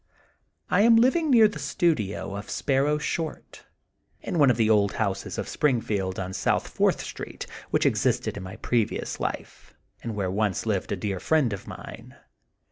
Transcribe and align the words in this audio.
I 0.71 0.81
am 0.81 0.95
living 0.95 1.29
near 1.29 1.47
the 1.47 1.59
studio 1.59 2.35
of 2.35 2.49
Sparrow 2.49 2.97
Short, 2.97 3.67
in 4.19 4.39
one 4.39 4.49
of 4.49 4.57
the 4.57 4.67
old 4.67 4.93
houses 4.93 5.37
of 5.37 5.47
Springfield 5.47 6.19
on 6.19 6.33
South 6.33 6.67
Fourth 6.67 7.01
Street 7.03 7.45
which 7.69 7.85
existed 7.85 8.35
in 8.35 8.41
my 8.41 8.55
previous 8.55 9.19
life, 9.19 9.75
and 10.01 10.15
where 10.15 10.31
once 10.31 10.65
lived 10.65 10.91
a 10.91 10.95
dear 10.95 11.19
friend 11.19 11.53
of 11.53 11.67
mine. 11.67 12.15